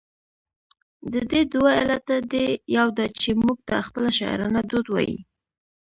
[1.13, 5.17] د دې دوه علته دي، يو دا چې، موږ ته خپله شاعرانه دود وايي،